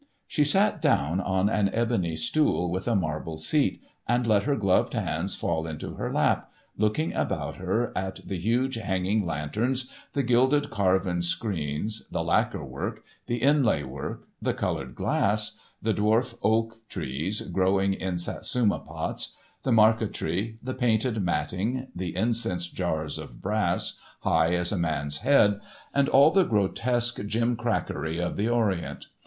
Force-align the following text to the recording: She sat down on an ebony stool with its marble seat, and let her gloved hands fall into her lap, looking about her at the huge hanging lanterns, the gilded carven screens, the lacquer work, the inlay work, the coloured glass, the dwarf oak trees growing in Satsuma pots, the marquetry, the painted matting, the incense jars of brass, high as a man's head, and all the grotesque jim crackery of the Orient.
She 0.25 0.43
sat 0.43 0.81
down 0.81 1.19
on 1.21 1.47
an 1.47 1.69
ebony 1.73 2.15
stool 2.15 2.71
with 2.71 2.87
its 2.87 2.97
marble 2.99 3.37
seat, 3.37 3.83
and 4.07 4.25
let 4.25 4.41
her 4.45 4.55
gloved 4.55 4.93
hands 4.93 5.35
fall 5.35 5.67
into 5.67 5.93
her 5.93 6.11
lap, 6.11 6.51
looking 6.75 7.13
about 7.13 7.57
her 7.57 7.95
at 7.95 8.15
the 8.27 8.39
huge 8.39 8.77
hanging 8.77 9.27
lanterns, 9.27 9.91
the 10.13 10.23
gilded 10.23 10.71
carven 10.71 11.21
screens, 11.21 12.01
the 12.09 12.23
lacquer 12.23 12.65
work, 12.65 13.03
the 13.27 13.43
inlay 13.43 13.83
work, 13.83 14.25
the 14.41 14.55
coloured 14.55 14.95
glass, 14.95 15.59
the 15.83 15.93
dwarf 15.93 16.33
oak 16.41 16.79
trees 16.89 17.41
growing 17.41 17.93
in 17.93 18.17
Satsuma 18.17 18.79
pots, 18.79 19.35
the 19.61 19.71
marquetry, 19.71 20.57
the 20.63 20.73
painted 20.73 21.21
matting, 21.23 21.89
the 21.95 22.15
incense 22.15 22.65
jars 22.65 23.19
of 23.19 23.39
brass, 23.39 23.99
high 24.21 24.55
as 24.55 24.71
a 24.71 24.77
man's 24.79 25.17
head, 25.17 25.61
and 25.93 26.09
all 26.09 26.31
the 26.31 26.43
grotesque 26.43 27.23
jim 27.27 27.55
crackery 27.55 28.17
of 28.19 28.35
the 28.35 28.49
Orient. 28.49 29.05